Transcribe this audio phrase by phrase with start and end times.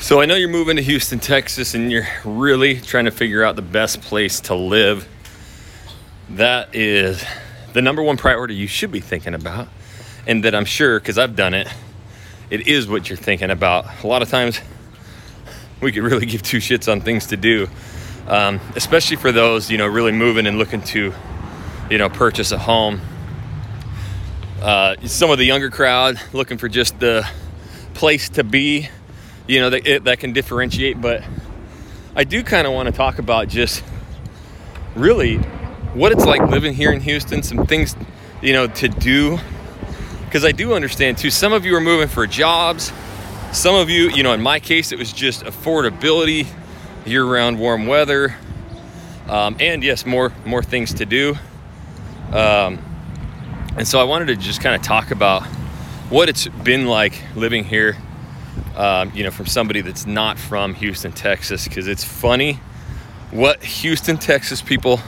[0.00, 3.56] So I know you're moving to Houston, Texas, and you're really trying to figure out
[3.56, 5.08] the best place to live.
[6.30, 7.22] That is
[7.72, 9.66] the number one priority you should be thinking about,
[10.24, 11.66] and that I'm sure, because I've done it,
[12.48, 13.86] it is what you're thinking about.
[14.04, 14.60] A lot of times,
[15.80, 17.68] we could really give two shits on things to do,
[18.28, 21.12] um, especially for those, you know, really moving and looking to,
[21.90, 23.00] you know, purchase a home.
[24.62, 27.28] Uh, some of the younger crowd looking for just the
[27.94, 28.88] place to be
[29.48, 31.00] you know, that, it, that can differentiate.
[31.00, 31.24] But
[32.14, 33.82] I do kind of want to talk about just
[34.94, 35.38] really
[35.94, 37.96] what it's like living here in Houston, some things,
[38.42, 39.38] you know, to do.
[40.26, 42.92] Because I do understand too, some of you are moving for jobs.
[43.52, 46.46] Some of you, you know, in my case, it was just affordability,
[47.06, 48.36] year round warm weather,
[49.26, 51.34] um, and yes, more, more things to do.
[52.30, 52.78] Um,
[53.78, 55.44] and so I wanted to just kind of talk about
[56.10, 57.96] what it's been like living here
[58.78, 62.60] um, you know, from somebody that's not from Houston, Texas, because it's funny
[63.32, 65.00] what Houston, Texas people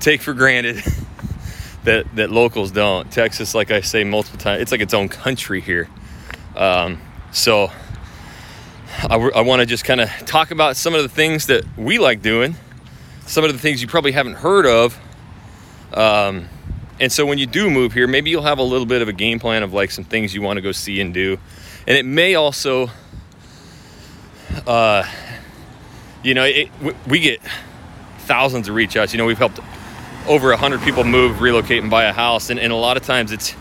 [0.00, 0.82] take for granted
[1.84, 3.10] that that locals don't.
[3.10, 5.88] Texas, like I say multiple times, it's like its own country here.
[6.56, 7.00] Um,
[7.30, 7.70] so
[9.08, 12.00] I, I want to just kind of talk about some of the things that we
[12.00, 12.56] like doing,
[13.26, 14.98] some of the things you probably haven't heard of.
[15.94, 16.48] Um,
[16.98, 19.12] and so when you do move here, maybe you'll have a little bit of a
[19.12, 21.38] game plan of like some things you want to go see and do
[21.86, 22.90] and it may also
[24.66, 25.04] uh,
[26.22, 26.70] you know it,
[27.06, 27.40] we get
[28.20, 29.12] thousands of reach outs.
[29.12, 29.60] You know we've helped
[30.26, 32.50] over 100 people move relocate and buy a house.
[32.50, 33.54] And, and a lot of times it's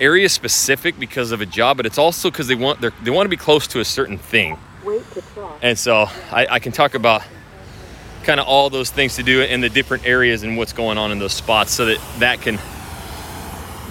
[0.00, 3.28] area specific because of a job but it's also because they want they want to
[3.28, 4.56] be close to a certain thing.
[5.62, 7.22] And so I, I can talk about
[8.22, 11.12] kind of all those things to do in the different areas and what's going on
[11.12, 12.58] in those spots so that that can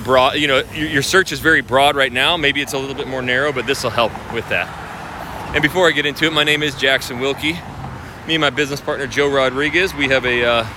[0.09, 2.35] broad, you know, your search is very broad right now.
[2.35, 4.67] Maybe it's a little bit more narrow, but this will help with that.
[5.53, 7.53] And before I get into it, my name is Jackson Wilkie.
[8.25, 10.67] Me and my business partner Joe Rodrigues, we have a uh,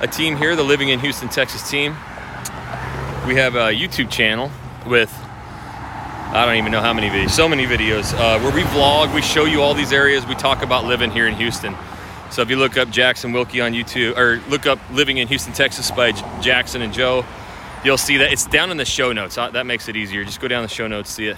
[0.00, 1.92] a team here, the Living in Houston, Texas team.
[3.26, 4.50] We have a YouTube channel
[4.86, 5.12] with
[6.32, 9.20] I don't even know how many videos, so many videos uh, where we vlog, we
[9.20, 11.74] show you all these areas, we talk about living here in Houston.
[12.30, 15.52] So if you look up Jackson Wilkie on YouTube, or look up Living in Houston,
[15.52, 17.26] Texas by Jackson and Joe,
[17.84, 19.36] you'll see that it's down in the show notes.
[19.36, 20.24] Uh, that makes it easier.
[20.24, 21.36] Just go down the show notes, see it.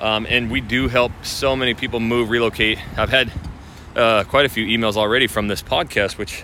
[0.00, 2.78] Um, and we do help so many people move, relocate.
[2.98, 3.32] I've had
[3.94, 6.42] uh, quite a few emails already from this podcast, which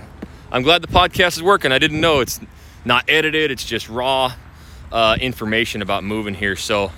[0.52, 1.72] I'm glad the podcast is working.
[1.72, 2.40] I didn't know it's
[2.84, 4.32] not edited, it's just raw
[4.92, 6.54] uh, information about moving here.
[6.54, 6.92] So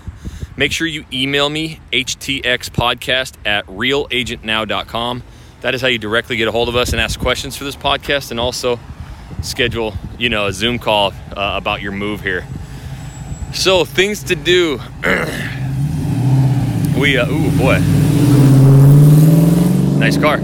[0.56, 5.22] make sure you email me, htxpodcast at realagentnow.com.
[5.62, 7.76] That is how you directly get a hold of us and ask questions for this
[7.76, 8.30] podcast.
[8.30, 8.78] And also,
[9.42, 12.46] schedule, you know, a Zoom call uh, about your move here.
[13.52, 14.78] So things to do.
[16.98, 17.78] we, uh, ooh boy,
[19.98, 20.38] nice car.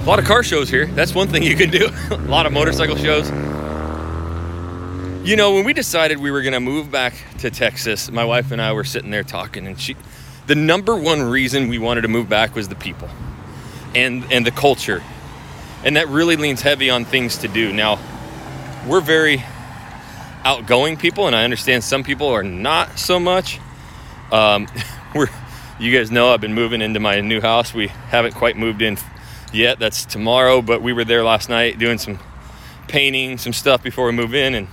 [0.00, 0.86] A lot of car shows here.
[0.86, 1.88] That's one thing you can do.
[2.10, 3.28] a lot of motorcycle shows.
[5.26, 8.60] You know, when we decided we were to move back to Texas, my wife and
[8.60, 9.94] I were sitting there talking, and she,
[10.46, 13.08] the number one reason we wanted to move back was the people
[13.94, 15.02] and and the culture
[15.84, 17.72] and that really leans heavy on things to do.
[17.72, 17.98] Now,
[18.86, 19.42] we're very
[20.44, 23.60] outgoing people, and I understand some people are not so much.
[24.32, 24.66] Um,
[25.14, 25.28] we're,
[25.78, 27.74] you guys know, I've been moving into my new house.
[27.74, 28.98] We haven't quite moved in
[29.52, 29.78] yet.
[29.78, 32.18] That's tomorrow, but we were there last night doing some
[32.88, 34.68] painting, some stuff before we move in, and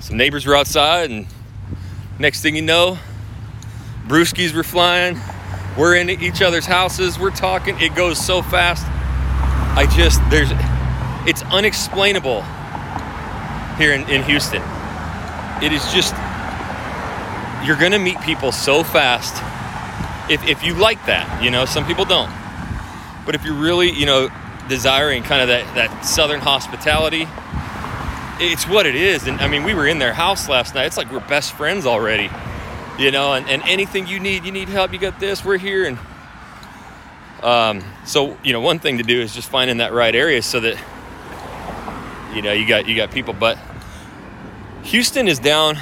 [0.00, 1.10] some neighbors were outside.
[1.10, 1.26] And
[2.18, 2.98] next thing you know,
[4.06, 5.20] brewskis were flying.
[5.76, 7.18] We're in each other's houses.
[7.18, 7.78] We're talking.
[7.80, 8.86] It goes so fast.
[9.76, 10.50] I just there's
[11.28, 12.42] it's unexplainable
[13.76, 14.62] here in, in Houston.
[15.62, 16.14] It is just
[17.66, 19.42] you're gonna meet people so fast
[20.28, 22.30] if, if you like that, you know, some people don't.
[23.24, 24.28] But if you're really, you know,
[24.68, 27.28] desiring kind of that, that southern hospitality,
[28.40, 29.26] it's what it is.
[29.26, 30.86] And I mean, we were in their house last night.
[30.86, 32.30] It's like we're best friends already,
[32.98, 35.84] you know, and, and anything you need, you need help, you got this, we're here.
[35.84, 35.98] And
[37.46, 40.58] um, so you know, one thing to do is just finding that right area so
[40.58, 40.76] that
[42.34, 43.34] you know you got you got people.
[43.34, 43.56] But
[44.82, 45.78] Houston is down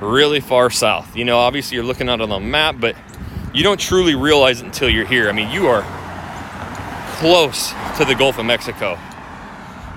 [0.00, 1.14] really far south.
[1.14, 2.96] You know, obviously you're looking out on the map, but
[3.52, 5.28] you don't truly realize it until you're here.
[5.28, 5.82] I mean, you are
[7.18, 8.98] close to the Gulf of Mexico.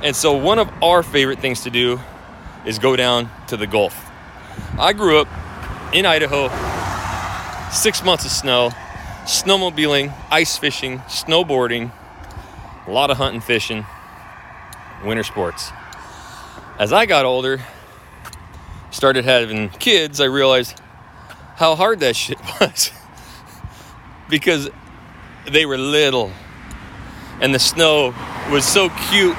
[0.04, 2.02] And so one of our favorite things to do
[2.66, 4.12] is go down to the Gulf.
[4.78, 5.30] I grew up
[5.94, 6.50] in Idaho,
[7.72, 8.72] six months of snow,
[9.26, 11.92] snowmobiling, ice fishing, snowboarding,
[12.88, 13.86] a lot of hunting, fishing,
[15.04, 15.72] winter sports.
[16.78, 17.62] As I got older,
[18.92, 20.80] started having kids, I realized
[21.56, 22.92] how hard that shit was.
[24.30, 24.70] because
[25.50, 26.32] they were little
[27.42, 28.14] and the snow
[28.52, 29.36] was so cute.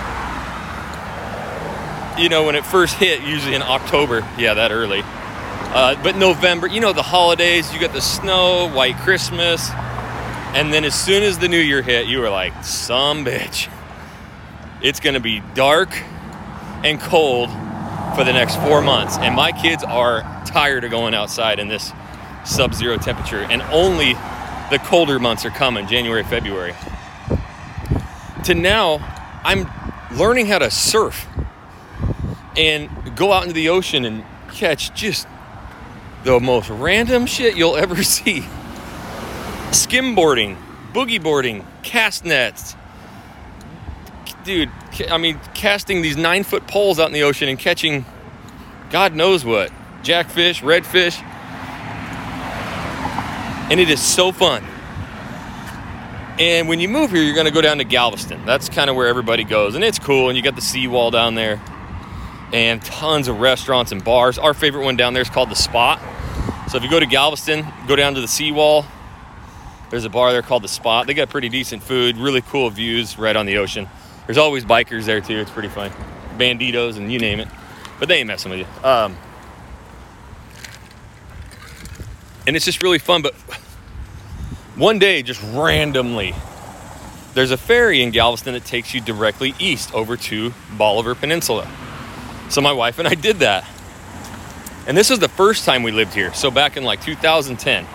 [2.19, 5.03] You know, when it first hit, usually in October, yeah, that early.
[5.77, 9.69] Uh, but November, you know, the holidays, you got the snow, white Christmas,
[10.55, 13.69] and then as soon as the new year hit, you were like, some bitch.
[14.81, 15.91] It's gonna be dark
[16.83, 17.51] and cold
[18.17, 19.19] for the next four months.
[19.19, 21.93] And my kids are tired of going outside in this
[22.47, 24.15] sub zero temperature, and only
[24.71, 26.75] the colder months are coming January, February.
[28.45, 28.95] To now,
[29.45, 29.71] I'm
[30.11, 31.27] learning how to surf
[32.57, 35.29] and go out into the ocean and catch just
[36.27, 38.45] the most random shit you'll ever see
[39.71, 40.57] skimboarding,
[40.93, 42.75] boogie boarding, cast nets.
[44.45, 44.71] Dude,
[45.11, 48.05] I mean, casting these nine foot poles out in the ocean and catching
[48.91, 51.21] God knows what jackfish, redfish.
[53.71, 54.65] And it is so fun.
[56.39, 58.45] And when you move here, you're going to go down to Galveston.
[58.47, 59.75] That's kind of where everybody goes.
[59.75, 60.29] And it's cool.
[60.29, 61.61] And you got the seawall down there
[62.53, 64.39] and tons of restaurants and bars.
[64.39, 66.01] Our favorite one down there is called The Spot.
[66.69, 68.85] So if you go to Galveston, go down to the seawall.
[69.91, 71.07] There's a bar there called The Spot.
[71.07, 73.89] They got pretty decent food, really cool views right on the ocean.
[74.27, 75.39] There's always bikers there too.
[75.39, 75.93] It's pretty fun.
[76.37, 77.49] Bandidos and you name it.
[78.01, 78.67] But they ain't messing with you.
[78.83, 79.17] Um,
[82.47, 83.23] and it's just really fun.
[83.23, 83.35] But
[84.75, 86.35] one day, just randomly,
[87.35, 91.71] there's a ferry in Galveston that takes you directly east over to Bolivar Peninsula.
[92.49, 93.65] So my wife and I did that.
[94.87, 96.33] And this was the first time we lived here.
[96.33, 97.83] So back in like 2010.
[97.83, 97.89] In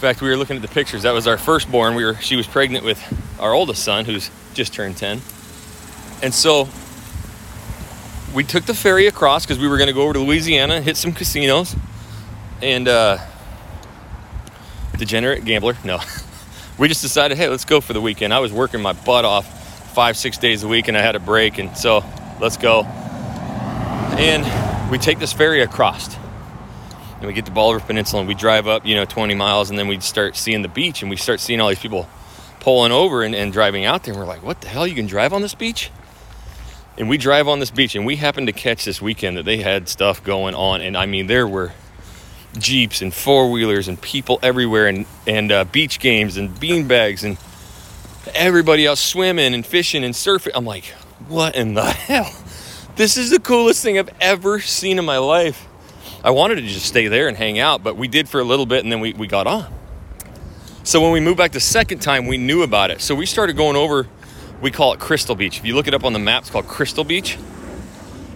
[0.00, 1.02] fact, we were looking at the pictures.
[1.02, 1.94] That was our firstborn.
[1.94, 3.00] We were she was pregnant with
[3.40, 5.20] our oldest son who's just turned 10.
[6.22, 6.68] And so
[8.34, 10.96] we took the ferry across because we were going to go over to Louisiana hit
[10.96, 11.76] some casinos.
[12.60, 13.18] And uh,
[14.96, 16.00] degenerate gambler, no.
[16.78, 18.32] we just decided, hey, let's go for the weekend.
[18.32, 21.20] I was working my butt off five, six days a week, and I had a
[21.20, 22.04] break, and so
[22.40, 22.84] let's go.
[24.14, 24.44] And
[24.92, 26.14] we take this ferry across.
[27.16, 29.78] And we get to Bolivar Peninsula and we drive up, you know, 20 miles, and
[29.78, 32.06] then we start seeing the beach and we start seeing all these people
[32.60, 34.12] pulling over and, and driving out there.
[34.12, 34.86] And we're like, what the hell?
[34.86, 35.90] You can drive on this beach?
[36.98, 39.56] And we drive on this beach, and we happened to catch this weekend that they
[39.56, 40.82] had stuff going on.
[40.82, 41.72] And I mean, there were
[42.58, 47.24] jeeps and four wheelers and people everywhere, and and uh, beach games and bean bags
[47.24, 47.38] and
[48.34, 50.50] everybody else swimming and fishing and surfing.
[50.54, 50.84] I'm like,
[51.28, 52.41] what in the hell?
[52.96, 55.66] This is the coolest thing I've ever seen in my life.
[56.22, 58.66] I wanted to just stay there and hang out, but we did for a little
[58.66, 59.72] bit, and then we we got on.
[60.84, 63.00] So when we moved back the second time, we knew about it.
[63.00, 64.08] So we started going over
[64.62, 65.58] we call it Crystal Beach.
[65.58, 67.36] If you look it up on the map, it's called Crystal Beach.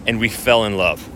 [0.06, 1.08] And we fell in love.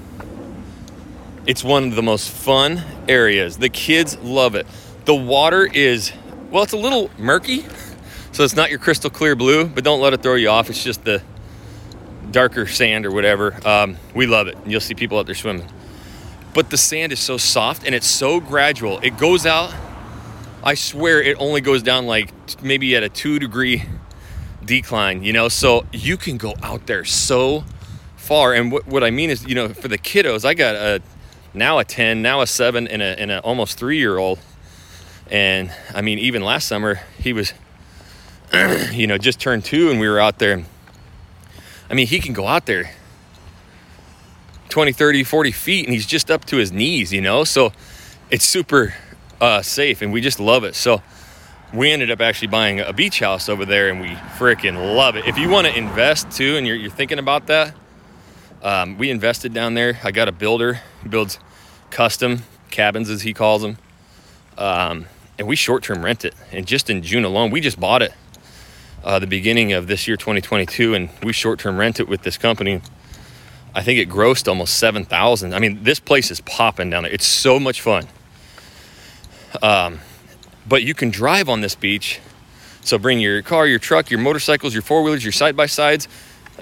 [1.47, 3.59] It's one of the most fun areas.
[3.59, 4.69] The kids love it.
[5.07, 6.13] The water is,
[6.51, 7.67] well, it's a little murky.
[8.33, 10.71] So it's not your crystal clear blue, but don't let it throw you off.
[10.71, 11.21] It's just the
[12.31, 13.59] darker sand or whatever.
[13.67, 14.57] Um, we love it.
[14.67, 15.69] You'll see people out there swimming.
[16.55, 18.99] But the sand is so soft and it's so gradual.
[19.01, 19.73] It goes out,
[20.63, 22.33] I swear it only goes down like
[22.63, 23.85] maybe at a two degree
[24.65, 27.65] decline, you know, so you can go out there so
[28.17, 28.55] far.
[28.55, 31.03] And what, what I mean is, you know, for the kiddos, I got a
[31.55, 34.39] now a 10, now a 7, and a, and a almost three year old.
[35.31, 37.53] And I mean, even last summer, he was,
[38.93, 40.65] you know, just turned two, and we were out there.
[41.91, 42.93] I mean, he can go out there
[44.69, 47.45] 20, 30, 40 feet, and he's just up to his knees, you know?
[47.45, 47.73] So
[48.31, 48.95] it's super
[49.41, 50.77] uh, safe, and we just love it.
[50.77, 51.03] So,
[51.73, 55.27] we ended up actually buying a beach house over there and we freaking love it.
[55.27, 57.75] If you want to invest too and you're, you're thinking about that,
[58.63, 59.99] um, we invested down there.
[60.03, 61.39] I got a builder who builds
[61.91, 63.79] custom cabins, as he calls them.
[64.59, 65.07] Um,
[65.39, 66.35] and we short term rent it.
[66.53, 68.13] And just in June alone, we just bought it
[69.05, 72.37] uh, the beginning of this year, 2022, and we short term rent it with this
[72.37, 72.81] company.
[73.75, 75.55] I think it grossed almost 7,000.
[75.55, 77.13] I mean, this place is popping down there.
[77.13, 78.07] It's so much fun.
[79.63, 80.01] Um,
[80.69, 82.21] but you can drive on this beach.
[82.83, 86.09] So bring your car, your truck, your motorcycles, your four wheelers, your side by sides.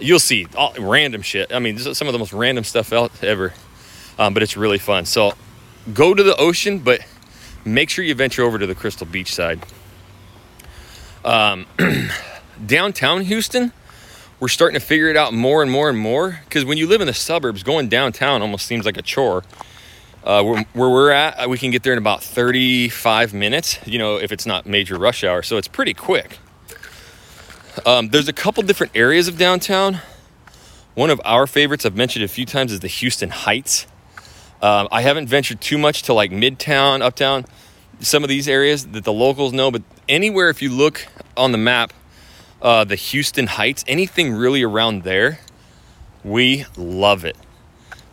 [0.01, 1.53] You'll see all random shit.
[1.53, 3.55] I mean, some of the most random stuff ever,
[4.19, 5.07] um, but it's really fun.
[5.07, 5.33] So
[5.95, 7.01] go to the ocean, but
[7.65, 9.61] make sure you venture over to the Crystal Beach side.
[11.29, 11.67] Um,
[12.67, 13.71] downtown Houston,
[14.41, 17.03] we're starting to figure it out more and more and more because when you live
[17.03, 19.45] in the suburbs, going downtown almost seems like a chore.
[20.25, 23.99] Uh, where, where, we're at, uh, we can get there in about 35 minutes, you
[23.99, 25.43] know, if it's not major rush hour.
[25.43, 26.39] So it's pretty quick.
[27.85, 30.01] Um, there's a couple different areas of downtown.
[30.95, 33.87] One of our favorites I've mentioned a few times is the Houston Heights.
[34.63, 37.45] Um, I haven't ventured too much to like Midtown, Uptown.
[38.01, 41.59] Some of these areas that the locals know, but anywhere if you look on the
[41.59, 41.93] map,
[42.63, 45.41] uh, the Houston Heights, anything really around there,
[46.25, 47.37] we love it.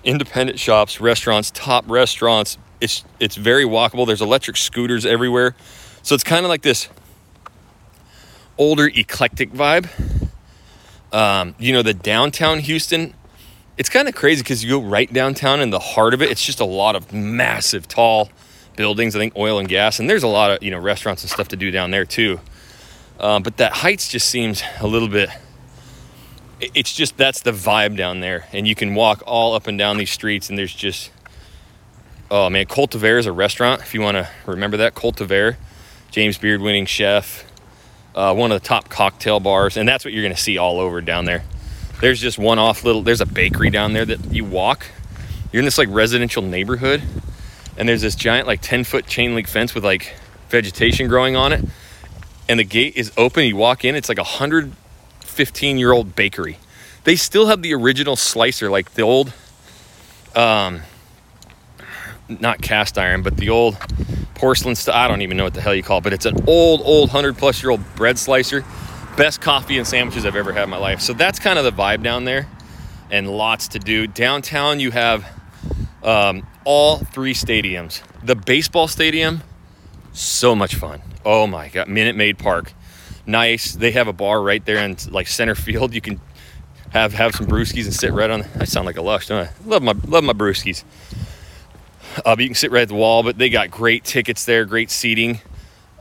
[0.03, 2.57] Independent shops, restaurants, top restaurants.
[2.79, 4.05] It's it's very walkable.
[4.05, 5.55] There's electric scooters everywhere,
[6.03, 6.89] so it's kind of like this
[8.57, 9.89] older eclectic vibe.
[11.11, 13.13] Um, you know, the downtown Houston,
[13.77, 16.29] it's kind of crazy because you go right downtown in the heart of it.
[16.29, 18.29] It's just a lot of massive, tall
[18.75, 19.15] buildings.
[19.15, 21.49] I think oil and gas, and there's a lot of you know restaurants and stuff
[21.49, 22.39] to do down there too.
[23.19, 25.29] Um, but that Heights just seems a little bit.
[26.59, 29.97] It's just that's the vibe down there, and you can walk all up and down
[29.97, 31.11] these streets, and there's just
[32.31, 33.81] oh man, Coltivare is a restaurant.
[33.81, 35.57] If you want to remember that, Coltivare,
[36.11, 37.45] James Beard winning chef,
[38.15, 40.79] uh, one of the top cocktail bars, and that's what you're going to see all
[40.79, 41.43] over down there.
[42.01, 43.01] There's just one off little.
[43.01, 44.85] There's a bakery down there that you walk.
[45.51, 47.01] You're in this like residential neighborhood,
[47.77, 50.15] and there's this giant like 10 foot chain link fence with like
[50.49, 51.63] vegetation growing on it.
[52.47, 56.57] And the gate is open you walk in it's like a 115 year old bakery.
[57.03, 59.33] They still have the original slicer like the old
[60.35, 60.81] um
[62.27, 63.77] not cast iron but the old
[64.33, 66.35] porcelain stuff i don't even know what the hell you call it but it's an
[66.47, 68.65] old old 100 plus year old bread slicer.
[69.15, 70.99] Best coffee and sandwiches i've ever had in my life.
[71.01, 72.47] So that's kind of the vibe down there
[73.11, 74.07] and lots to do.
[74.07, 75.25] Downtown you have
[76.03, 78.01] um, all three stadiums.
[78.23, 79.41] The baseball stadium,
[80.11, 81.01] so much fun.
[81.23, 82.73] Oh my god, Minute Maid Park,
[83.25, 83.73] nice.
[83.73, 85.93] They have a bar right there in like center field.
[85.93, 86.19] You can
[86.91, 88.43] have have some brewskis and sit right on.
[88.59, 89.51] I sound like a lush, don't I?
[89.65, 90.83] Love my love my brewskis.
[92.25, 94.89] Uh, you can sit right at the wall, but they got great tickets there, great
[94.89, 95.41] seating.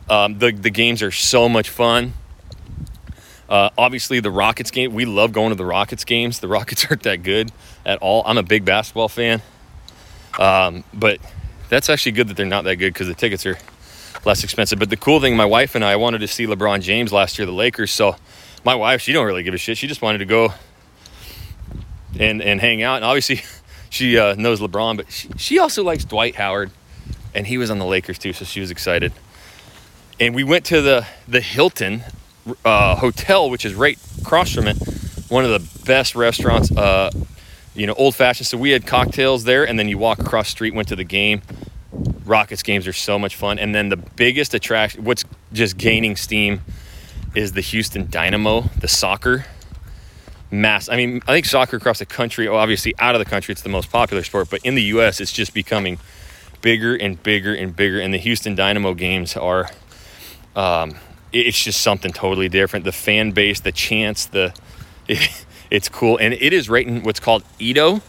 [0.08, 2.14] Um, the the games are so much fun.
[3.48, 4.94] Uh, obviously, the Rockets game.
[4.94, 6.40] We love going to the Rockets games.
[6.40, 7.52] The Rockets aren't that good
[7.84, 8.22] at all.
[8.26, 9.42] I'm a big basketball fan.
[10.38, 11.20] Um, but
[11.68, 13.58] that's actually good that they're not that good because the tickets are
[14.24, 14.78] less expensive.
[14.78, 17.46] But the cool thing, my wife and I wanted to see LeBron James last year,
[17.46, 17.90] the Lakers.
[17.90, 18.16] So
[18.64, 19.78] my wife, she don't really give a shit.
[19.78, 20.52] She just wanted to go
[22.18, 22.96] and and hang out.
[22.96, 23.42] And obviously,
[23.90, 26.70] she uh, knows LeBron, but she, she also likes Dwight Howard,
[27.34, 29.12] and he was on the Lakers too, so she was excited.
[30.20, 32.02] And we went to the the Hilton
[32.64, 34.76] uh, Hotel, which is right across from it.
[35.28, 37.10] One of the best restaurants uh,
[37.74, 38.46] you know, old fashioned.
[38.46, 41.42] So we had cocktails there, and then you walk across street, went to the game.
[42.24, 43.58] Rockets games are so much fun.
[43.58, 46.62] And then the biggest attraction, what's just gaining steam,
[47.34, 49.46] is the Houston Dynamo, the soccer
[50.50, 50.88] mass.
[50.88, 53.68] I mean, I think soccer across the country, obviously out of the country, it's the
[53.68, 55.98] most popular sport, but in the U.S., it's just becoming
[56.62, 58.00] bigger and bigger and bigger.
[58.00, 59.68] And the Houston Dynamo games are,
[60.56, 60.94] um,
[61.32, 62.84] it's just something totally different.
[62.84, 64.54] The fan base, the chants, the.
[65.08, 66.18] It, It's cool.
[66.18, 68.02] And it is right in what's called EaDo.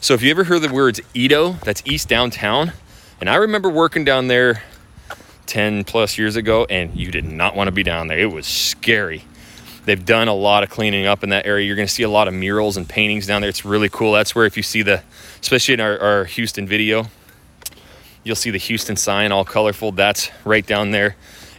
[0.00, 2.72] So if you ever heard the words EaDo, that's East Downtown.
[3.20, 4.62] And I remember working down there
[5.46, 8.18] 10 plus years ago, and you did not want to be down there.
[8.18, 9.24] It was scary.
[9.84, 11.66] They've done a lot of cleaning up in that area.
[11.66, 13.50] You're going to see a lot of murals and paintings down there.
[13.50, 14.12] It's really cool.
[14.12, 15.02] That's where, if you see the,
[15.40, 17.06] especially in our, our Houston video,
[18.22, 19.92] you'll see the Houston sign all colorful.
[19.92, 21.16] That's right down there.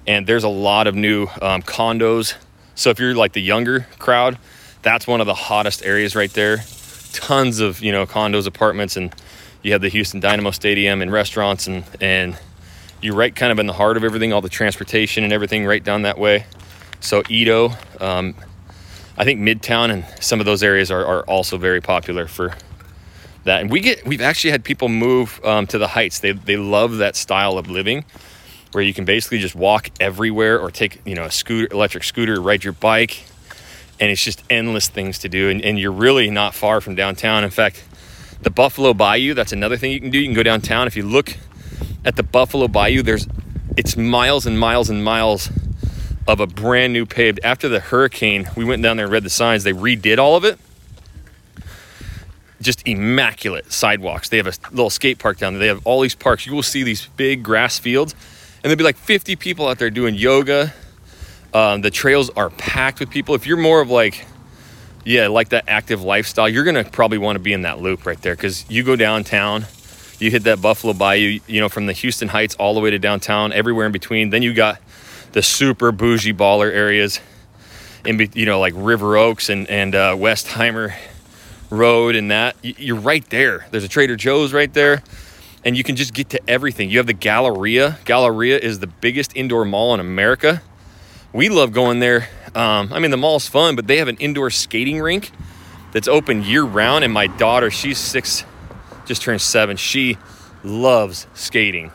[0.07, 2.35] And there's a lot of new um, condos.
[2.73, 4.37] So if you're like the younger crowd,
[4.85, 6.63] that's one of the hottest areas right there.
[7.11, 9.13] Tons of you know condos, apartments, and
[9.63, 12.37] you have the Houston Dynamo Stadium and restaurants, and and
[13.01, 15.83] you're right kind of in the heart of everything, all the transportation and everything right
[15.83, 16.45] down that way.
[17.01, 18.35] So EaDo, um,
[19.17, 22.53] I think Midtown and some of those areas are, are also very popular for
[23.43, 23.61] that.
[23.61, 26.19] And we get we've actually had people move um, to the Heights.
[26.19, 28.05] They they love that style of living
[28.71, 32.39] where you can basically just walk everywhere or take you know a scooter, electric scooter,
[32.39, 33.25] ride your bike
[33.99, 35.49] and it's just endless things to do.
[35.49, 37.43] And, and, you're really not far from downtown.
[37.43, 37.83] In fact,
[38.41, 40.19] the Buffalo Bayou, that's another thing you can do.
[40.19, 40.87] You can go downtown.
[40.87, 41.37] If you look
[42.03, 43.27] at the Buffalo Bayou, there's
[43.77, 45.49] it's miles and miles and miles
[46.27, 47.39] of a brand new paved.
[47.43, 49.63] After the hurricane, we went down there and read the signs.
[49.63, 50.59] They redid all of it.
[52.61, 54.29] Just immaculate sidewalks.
[54.29, 55.59] They have a little skate park down there.
[55.59, 56.45] They have all these parks.
[56.45, 59.89] You will see these big grass fields, and there'll be like 50 people out there
[59.89, 60.73] doing yoga
[61.55, 63.33] um, the trails are packed with people.
[63.33, 64.25] If you're more of like,
[65.05, 68.21] yeah, like that active lifestyle, you're gonna probably want to be in that loop right
[68.21, 69.65] there because you go downtown,
[70.19, 72.99] you hit that Buffalo Bayou, you know, from the Houston Heights all the way to
[72.99, 74.31] downtown, everywhere in between.
[74.31, 74.81] Then you got
[75.31, 77.21] the super bougie baller areas,
[78.03, 80.93] in you know, like River Oaks and and uh, Westheimer
[81.69, 82.57] Road and that.
[82.63, 83.65] You're right there.
[83.71, 85.03] There's a Trader Joe's right there
[85.63, 86.89] and you can just get to everything.
[86.89, 87.97] You have the Galleria.
[88.03, 90.61] Galleria is the biggest indoor mall in America
[91.35, 92.29] we love going there.
[92.55, 95.31] Um, I mean, the mall's fun, but they have an indoor skating rink
[95.91, 97.03] that's open year round.
[97.03, 98.45] And my daughter, she's six,
[99.05, 99.75] just turned seven.
[99.75, 100.17] She
[100.63, 101.91] loves skating.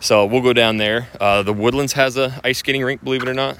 [0.00, 1.08] So we'll go down there.
[1.20, 3.58] Uh, the Woodlands has a ice skating rink, believe it or not.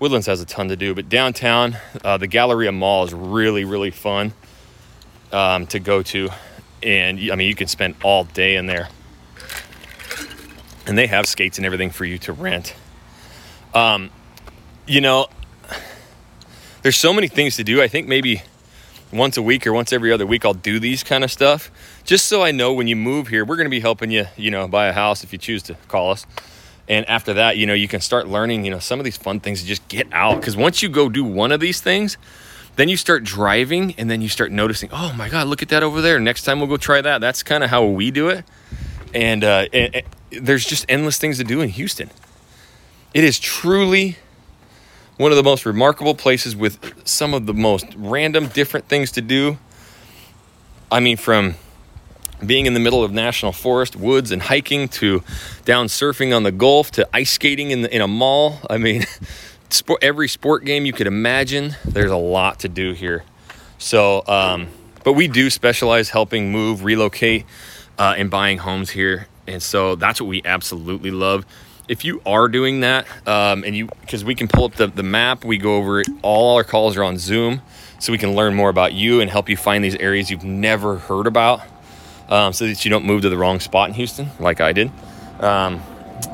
[0.00, 3.90] Woodlands has a ton to do, but downtown, uh, the Galleria Mall is really, really
[3.90, 4.34] fun
[5.32, 6.28] um, to go to.
[6.82, 8.90] And I mean, you can spend all day in there.
[10.86, 12.74] And they have skates and everything for you to rent.
[13.72, 14.10] Um,
[14.86, 15.28] you know,
[16.82, 17.82] there's so many things to do.
[17.82, 18.42] I think maybe
[19.12, 21.70] once a week or once every other week, I'll do these kind of stuff
[22.06, 24.50] just so I know when you move here, we're going to be helping you, you
[24.50, 26.24] know, buy a house if you choose to call us.
[26.88, 29.40] And after that, you know, you can start learning, you know, some of these fun
[29.40, 30.36] things to just get out.
[30.36, 32.16] Because once you go do one of these things,
[32.76, 35.82] then you start driving and then you start noticing, oh my God, look at that
[35.82, 36.20] over there.
[36.20, 37.20] Next time we'll go try that.
[37.20, 38.44] That's kind of how we do it.
[39.12, 42.10] And, uh, and, and there's just endless things to do in Houston.
[43.14, 44.16] It is truly
[45.16, 49.22] one of the most remarkable places with some of the most random, different things to
[49.22, 49.58] do.
[50.90, 51.56] I mean, from
[52.44, 55.22] being in the middle of national forest, woods, and hiking to
[55.64, 58.58] down surfing on the Gulf to ice skating in, the, in a mall.
[58.68, 59.04] I mean,
[59.70, 63.24] sport, every sport game you could imagine, there's a lot to do here.
[63.78, 64.68] So, um,
[65.02, 67.46] but we do specialize helping move, relocate,
[67.98, 69.28] uh, and buying homes here.
[69.46, 71.46] And so that's what we absolutely love
[71.88, 75.02] if you are doing that, um, and you because we can pull up the, the
[75.02, 76.08] map, we go over it.
[76.22, 77.62] All our calls are on Zoom,
[77.98, 80.98] so we can learn more about you and help you find these areas you've never
[80.98, 81.60] heard about,
[82.28, 84.90] um, so that you don't move to the wrong spot in Houston like I did.
[85.40, 85.82] Um,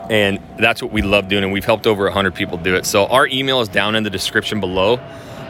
[0.08, 2.86] and that's what we love doing, and we've helped over 100 people do it.
[2.86, 4.98] So our email is down in the description below,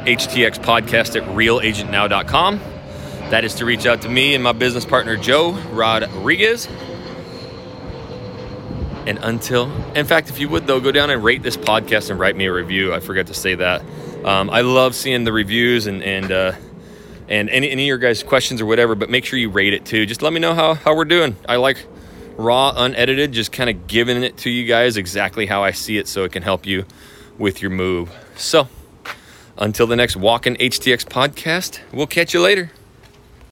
[0.04, 2.61] htxpodcast at realagentnow.com.
[3.30, 6.68] That is to reach out to me and my business partner Joe Rodrigues.
[9.06, 12.18] And until, in fact, if you would though, go down and rate this podcast and
[12.18, 12.94] write me a review.
[12.94, 13.82] I forgot to say that.
[14.25, 16.52] Um, I love seeing the reviews and and uh,
[17.28, 18.94] and any, any of your guys' questions or whatever.
[18.94, 20.06] But make sure you rate it too.
[20.06, 21.37] Just let me know how how we're doing.
[21.49, 21.85] I like
[22.37, 26.06] raw, unedited, just kind of giving it to you guys exactly how I see it,
[26.09, 26.85] so it can help you
[27.38, 28.11] with your move.
[28.37, 28.68] So
[29.57, 32.70] until the next Walking HTX podcast, we'll catch you later.